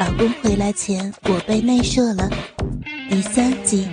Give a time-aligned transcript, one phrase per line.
[0.00, 2.26] 老公回来前我被内射了，
[3.10, 3.86] 第三集。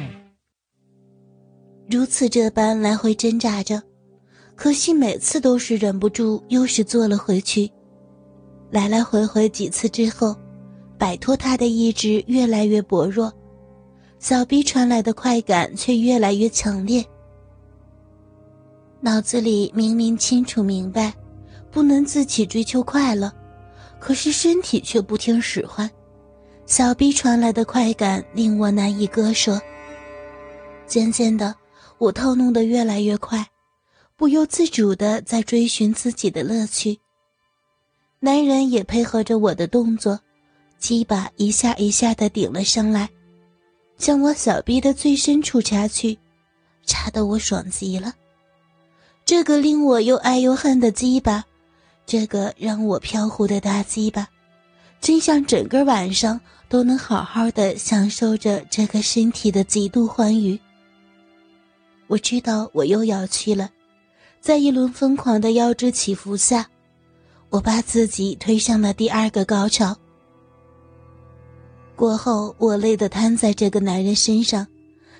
[1.89, 3.83] 如此这般来回挣扎着，
[4.55, 7.69] 可惜每次都是忍不住，又是坐了回去。
[8.71, 10.33] 来来回回几次之后，
[10.97, 13.29] 摆脱他的意志越来越薄弱，
[14.17, 17.03] 小臂传来的快感却越来越强烈。
[19.01, 21.13] 脑子里明明清楚明白，
[21.69, 23.29] 不能自己追求快乐，
[23.99, 25.89] 可是身体却不听使唤。
[26.67, 29.59] 小臂传来的快感令我难以割舍。
[30.85, 31.55] 渐渐的，
[31.97, 33.47] 我套弄得越来越快，
[34.17, 36.99] 不由自主的在追寻自己的乐趣。
[38.19, 40.19] 男人也配合着我的动作，
[40.77, 43.09] 鸡巴一下一下的顶了上来，
[43.97, 46.19] 向我小臂的最深处插去，
[46.85, 48.13] 插得我爽极了。
[49.23, 51.45] 这个令我又爱又恨的鸡巴，
[52.05, 54.27] 这个让我飘忽的大鸡巴，
[54.99, 56.39] 真想整个晚上。
[56.69, 60.59] 都能好好的享受着这个身体的极度欢愉。
[62.07, 63.69] 我知道我又要去了，
[64.41, 66.67] 在一轮疯狂的腰肢起伏下，
[67.49, 69.95] 我把自己推上了第二个高潮。
[71.95, 74.67] 过后，我累得瘫在这个男人身上，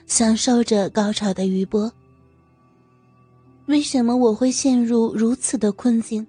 [0.05, 1.89] 享受着高潮的余波。
[3.67, 6.27] 为什么我会陷入如此的困境？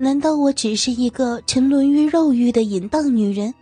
[0.00, 3.52] 难道我只是一个沉沦于肉欲的淫荡女人？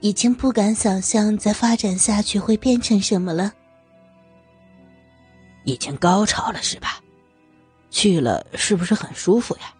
[0.00, 3.52] 已经不敢想象再发展下去会变成什么了。
[5.64, 7.00] 已经高潮了是吧？
[7.88, 9.72] 去了是不是很舒服呀？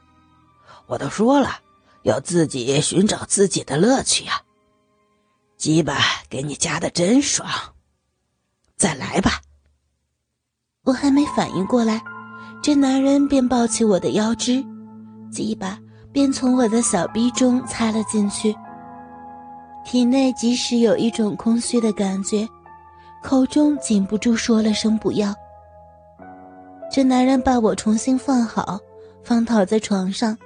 [0.86, 1.58] 我都说了，
[2.04, 4.40] 要自己寻找自己的乐趣呀。
[5.56, 5.98] 鸡巴
[6.30, 7.48] 给你夹的真爽，
[8.76, 9.42] 再来吧。
[10.84, 12.00] 我还没反应过来，
[12.62, 14.64] 这男人便抱起我的腰肢，
[15.36, 15.78] 鸡巴
[16.12, 18.56] 便从我的小臂中插了进去。
[19.84, 22.48] 体内即使有一种空虚的感觉，
[23.22, 25.34] 口中禁不住说了声“不要”。
[26.90, 28.80] 这男人把我重新放好，
[29.22, 30.36] 放倒在床上，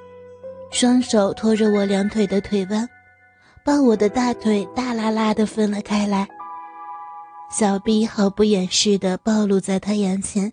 [0.72, 2.88] 双手托着我两腿的腿弯，
[3.64, 6.28] 把我的大腿大拉拉的分了开来。
[7.50, 10.52] 小臂毫不掩饰的暴露在他眼前，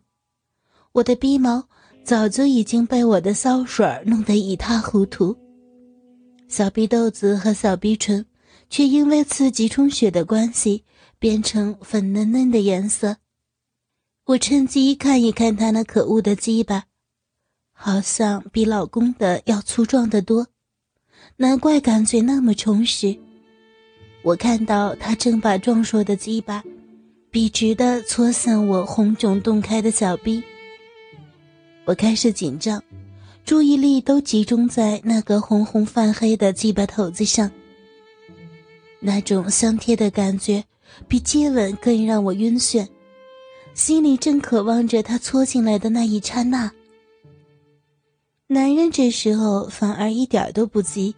[0.93, 1.66] 我的鼻毛
[2.07, 5.35] 早就已经被我的骚水弄得一塌糊涂，
[6.47, 8.25] 小逼豆子和小逼唇。
[8.69, 10.85] 却因为刺激充血的关系，
[11.19, 13.17] 变成粉嫩嫩的颜色。
[14.25, 16.85] 我趁机看一看他那可恶的鸡巴，
[17.73, 20.47] 好像比老公的要粗壮得多，
[21.35, 23.17] 难怪感觉那么充实。
[24.23, 26.63] 我看到他正把壮硕的鸡巴
[27.29, 30.41] 笔直地搓向我红肿洞开的小臂，
[31.87, 32.83] 我开始紧张，
[33.45, 37.49] 注意力都集中在那个红红泛黑的鸡巴头子上。
[38.99, 40.61] 那种香贴的感觉，
[41.07, 42.85] 比接吻更让我晕眩，
[43.73, 46.69] 心里正渴望着他搓进来的那一刹那。
[48.47, 51.15] 男人这时候反而一点都不急，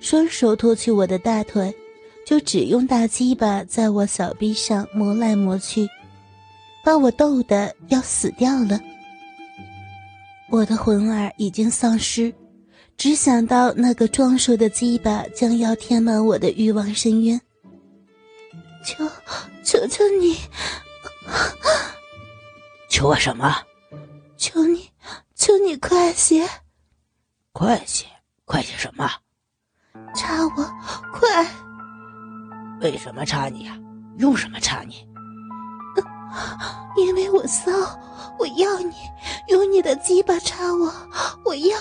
[0.00, 1.74] 双手托起我的大腿，
[2.26, 5.88] 就只用大鸡巴在我小臂上磨来磨去，
[6.84, 8.78] 把我逗得要死掉了。
[10.50, 12.34] 我的魂儿已经丧失。
[12.96, 17.40] 只想到那个壮硕的鸡巴将要填满我的欲望深渊，
[18.84, 19.08] 求
[19.62, 20.36] 求求你，
[22.90, 23.54] 求我什么？
[24.36, 24.90] 求你，
[25.36, 26.44] 求你快些！
[27.52, 28.04] 快些，
[28.44, 29.08] 快些什么？
[30.16, 30.68] 插我，
[31.12, 31.46] 快！
[32.80, 33.78] 为什么插你呀？
[34.18, 35.07] 用什么插你？
[36.96, 37.70] 因为我骚，
[38.38, 38.94] 我要你
[39.48, 40.92] 用你的鸡巴插我，
[41.44, 41.76] 我要。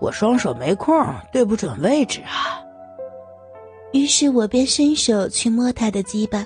[0.00, 0.94] 我双手没空，
[1.32, 2.60] 对不准位置啊。
[3.92, 6.44] 于是我便伸手去摸他的鸡巴，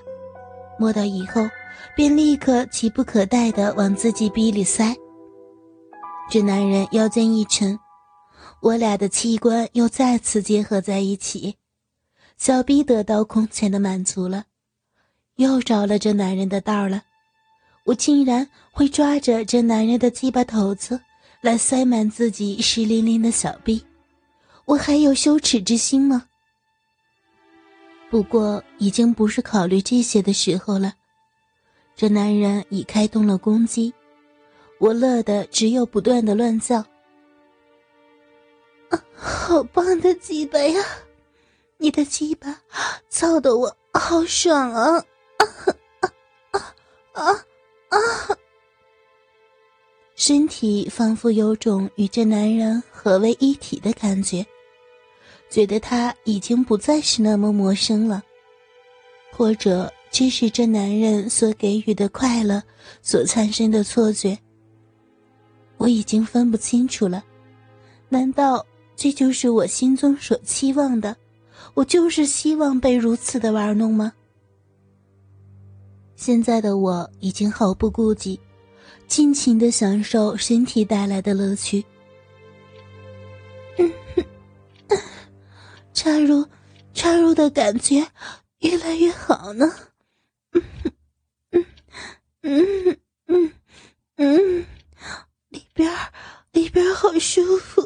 [0.78, 1.42] 摸到以后，
[1.96, 4.94] 便立刻急不可待的往自己逼里塞。
[6.30, 7.78] 这男人腰间一沉，
[8.60, 11.56] 我俩的器官又再次结合在一起，
[12.36, 14.44] 小逼得到空前的满足了，
[15.38, 17.02] 又着了这男人的道了。
[17.82, 21.00] 我竟然会抓着这男人的鸡巴头子。
[21.40, 23.80] 来塞满自己湿淋淋的小臂，
[24.64, 26.26] 我还有羞耻之心吗？
[28.10, 30.92] 不过已经不是考虑这些的时候了。
[31.94, 33.94] 这男人已开动了攻击，
[34.80, 36.78] 我乐得只有不断的乱叫。
[38.88, 40.84] 啊，好棒的鸡巴呀！
[41.76, 42.60] 你的鸡巴
[43.08, 44.74] 操得我好爽！
[44.74, 45.04] 啊
[47.18, 47.32] 啊
[47.88, 47.98] 啊！
[50.14, 54.46] 身体仿佛有种与这男人合为一体的感觉，
[55.50, 58.22] 觉得他已经不再是那么陌生了，
[59.32, 62.62] 或者这是这男人所给予的快乐
[63.02, 64.38] 所产生的错觉。
[65.76, 67.24] 我已经分不清楚了，
[68.08, 68.64] 难道
[68.96, 71.16] 这就是我心中所期望的？
[71.74, 74.12] 我就是希望被如此的玩弄吗？
[76.18, 78.38] 现在的我已经毫不顾忌，
[79.06, 81.82] 尽情的享受身体带来的乐趣。
[85.94, 86.44] 插入，
[86.92, 88.04] 插入的感觉
[88.58, 89.72] 越来越好呢。
[91.52, 91.64] 嗯
[92.42, 93.52] 嗯嗯
[94.16, 94.66] 嗯嗯，
[95.50, 95.88] 里边
[96.50, 97.80] 里边好舒服。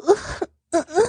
[0.71, 1.03] 嗯嗯，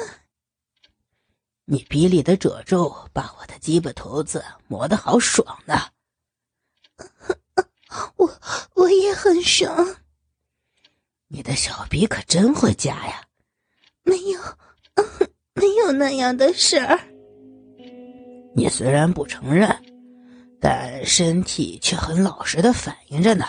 [1.64, 5.74] 你鼻里的褶皱把我的鸡巴头子磨得好爽呢。
[8.16, 8.40] 我
[8.74, 9.96] 我也很爽。
[11.28, 13.26] 你的小鼻可真会夹呀。
[14.02, 14.40] 没有。
[15.54, 16.98] 没有那样的事儿。
[18.56, 19.68] 你虽然不承认，
[20.60, 23.46] 但身体却很老实的反应着呢。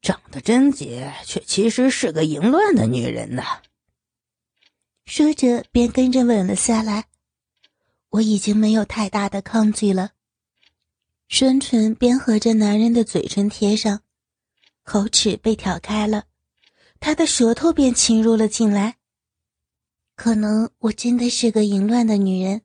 [0.00, 3.42] 长得贞洁，却其实是个淫乱的女人呢。
[5.04, 7.04] 说着，便跟着吻了下来。
[8.10, 10.12] 我已经没有太大的抗拒了，
[11.32, 14.02] 双唇便和着男人的嘴唇贴上，
[14.84, 16.24] 口齿被挑开了，
[17.00, 18.96] 他的舌头便侵入了进来。
[20.14, 22.60] 可能我真的是个淫乱的女人，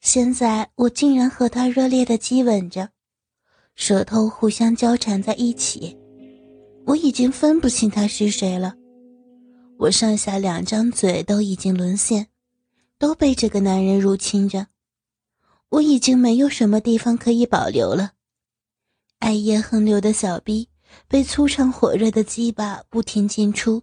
[0.00, 2.88] 现在我竟然和他热烈的激吻着，
[3.74, 5.94] 舌头互相交缠在一起，
[6.86, 8.74] 我已经分不清他是谁了。
[9.76, 12.28] 我上下两张嘴都已经沦陷，
[12.98, 14.68] 都被这个男人入侵着，
[15.72, 18.12] 我已经没有什么地方可以保留了。
[19.20, 20.68] 爱液横流的小臂
[21.08, 23.82] 被粗长火热的鸡巴不停进出。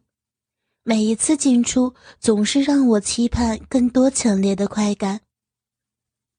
[0.83, 5.21] 每一次进出，总是让我期盼更多强烈的快感。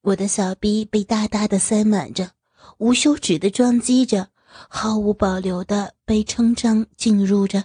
[0.02, 2.30] 我的小臂被大大的塞满着，
[2.78, 4.28] 无休止的撞击着，
[4.68, 7.64] 毫无保留的被撑张进入着。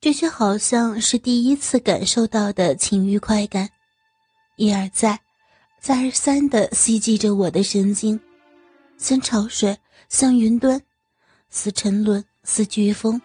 [0.00, 3.70] 这些好像是第一次感受到的情欲快感，
[4.56, 5.20] 一而再，
[5.80, 8.20] 再而三的袭击着我的神经，
[8.98, 9.74] 像潮水，
[10.10, 10.80] 像云端，
[11.48, 13.20] 似沉沦，似飓风。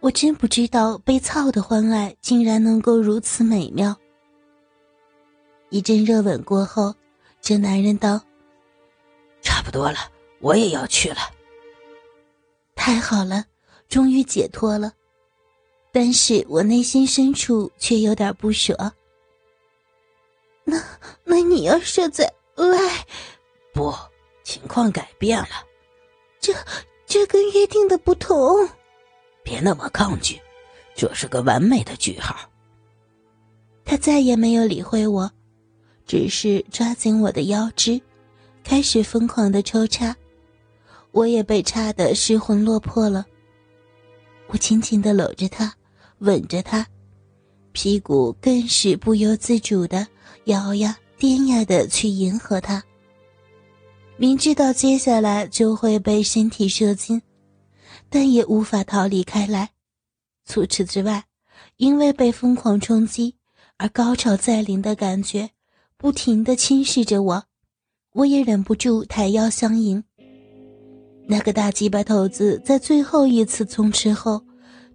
[0.00, 3.94] 我真不知道被操的欢爱竟然能够如此美妙。
[5.68, 6.94] 一阵热吻过后，
[7.42, 8.18] 这男人道
[9.42, 9.98] ：“差不多了，
[10.40, 11.18] 我也要去了。”
[12.74, 13.44] 太好了，
[13.90, 14.90] 终于解脱了，
[15.92, 18.90] 但是我内心深处却有点不舍。
[20.70, 20.78] 那
[21.24, 22.66] 那你要射在外？
[23.72, 23.94] 不，
[24.44, 25.48] 情况改变了。
[26.38, 26.52] 这
[27.06, 28.68] 这跟约定的不同。
[29.42, 30.38] 别那么抗拒，
[30.94, 32.36] 这是个完美的句号。
[33.82, 35.30] 他再也没有理会我，
[36.04, 37.98] 只是抓紧我的腰肢，
[38.62, 40.14] 开始疯狂的抽插。
[41.12, 43.24] 我也被插得失魂落魄了。
[44.48, 45.74] 我紧紧的搂着他，
[46.18, 46.86] 吻着他，
[47.72, 50.06] 屁股更是不由自主的
[50.48, 52.84] 摇呀颠呀的去迎合他。
[54.18, 57.22] 明知道接下来就会被身体射精。
[58.10, 59.70] 但也无法逃离开来。
[60.46, 61.24] 除此之外，
[61.76, 63.36] 因为被疯狂冲击
[63.76, 65.50] 而高潮再临的感觉，
[65.98, 67.44] 不停地侵蚀着我，
[68.14, 70.02] 我也忍不住抬腰相迎。
[71.26, 74.42] 那个大鸡巴头子在最后一次冲刺后，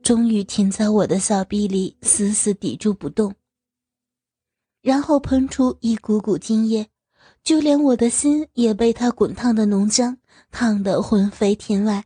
[0.01, 3.31] 终于停在我的小臂里，死死抵住不动，
[4.83, 6.89] 然后喷出一股股精液，
[7.41, 10.17] 就连我的心也被他滚烫的浓浆
[10.51, 12.03] 烫得魂飞天外。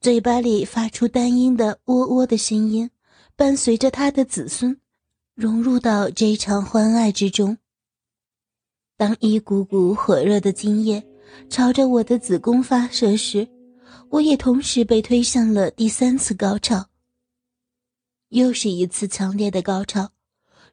[0.00, 2.88] 嘴巴里发出单音的“喔喔”的声音，
[3.34, 4.78] 伴随着他的子孙，
[5.34, 7.58] 融入到这场欢爱之中。
[8.96, 11.04] 当一股股火热的精液
[11.50, 13.48] 朝着我的子宫发射时，
[14.10, 16.86] 我也同时被推向了第三次高潮。
[18.28, 20.12] 又是一次强烈的高潮，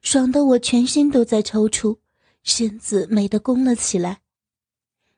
[0.06, 1.98] 爽得我全身都在抽搐，
[2.44, 4.20] 身子美得弓了起来。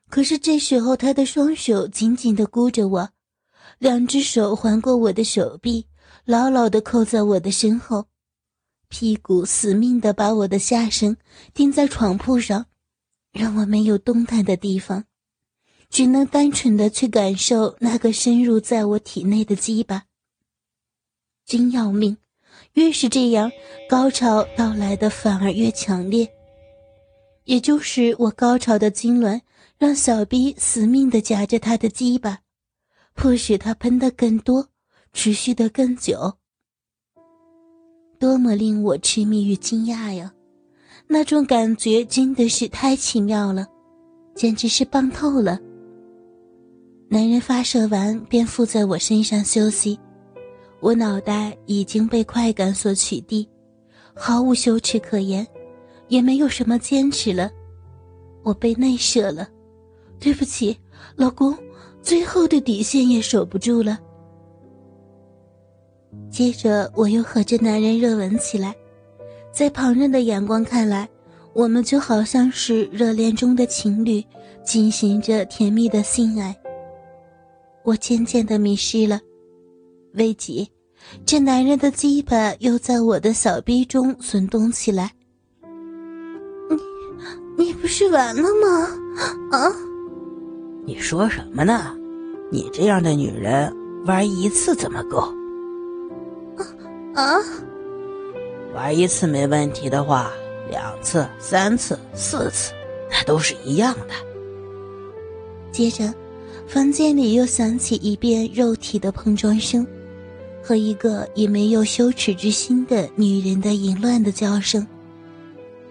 [0.09, 3.11] 可是这时候，他的双手紧紧地箍着我。
[3.77, 5.85] 两只手环过我的手臂，
[6.25, 8.07] 牢牢地扣在我的身后，
[8.87, 11.15] 屁股死命地把我的下身
[11.53, 12.65] 钉在床铺上，
[13.31, 15.05] 让我没有动弹的地方，
[15.91, 20.05] 只能单纯地去感受那个深入在我体内的鸡巴。
[21.45, 22.17] 真要命！
[22.73, 23.51] 越是这样，
[23.89, 26.27] 高潮到来的反而越强烈。
[27.45, 29.41] 也就是我高潮的痉挛，
[29.77, 32.39] 让小逼死命地夹着他的鸡巴。
[33.15, 34.69] 迫使他喷得更多，
[35.11, 36.35] 持续的更久，
[38.17, 40.31] 多么令我痴迷与惊讶呀！
[41.07, 43.67] 那种感觉真的是太奇妙了，
[44.35, 45.59] 简直是棒透了。
[47.09, 49.99] 男人发射完便附在我身上休息，
[50.79, 53.47] 我脑袋已经被快感所取缔，
[54.13, 55.45] 毫无羞耻可言，
[56.07, 57.51] 也没有什么坚持了。
[58.43, 59.47] 我被内射了，
[60.19, 60.77] 对不起，
[61.15, 61.57] 老公，
[62.01, 63.99] 最后的底线也守不住了。
[66.31, 68.73] 接着我又和这男人热吻起来，
[69.51, 71.07] 在旁人的眼光看来，
[71.53, 74.23] 我们就好像是热恋中的情侣，
[74.63, 76.55] 进行着甜蜜的性爱。
[77.83, 79.19] 我渐渐的迷失了，
[80.13, 80.69] 未几，
[81.25, 85.11] 这男人的鸡巴又在我的小臂中耸动起来。
[87.57, 89.57] 你，你不是完了吗？
[89.57, 89.71] 啊？
[90.85, 91.95] 你说什么呢？
[92.51, 93.71] 你这样的女人，
[94.05, 95.31] 玩一次怎么够？
[97.13, 97.37] 啊！
[98.73, 100.31] 玩一次没问题的话，
[100.69, 102.73] 两次、三次、四次，
[103.11, 104.13] 那都是一样的。
[105.71, 106.11] 接着，
[106.67, 109.85] 房间里又响起一遍肉体的碰撞声，
[110.61, 114.85] 和一个也没有羞耻之心的女人的淫乱的叫声。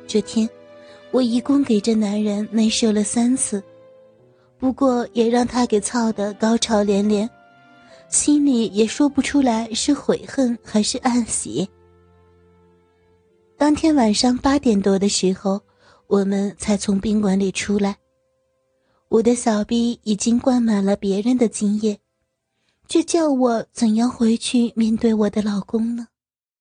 [0.06, 0.48] 这天，
[1.10, 3.62] 我一共给这男人内射了三次，
[4.58, 7.28] 不过也让他给操得高潮连连。
[8.08, 11.68] 心里也说不出来是悔恨还是暗喜。
[13.56, 15.60] 当天晚上八点多的时候，
[16.06, 17.96] 我们才从宾馆里出来。
[19.08, 21.98] 我的小臂已经灌满了别人的精液，
[22.88, 26.08] 这叫我怎样回去面对我的老公呢？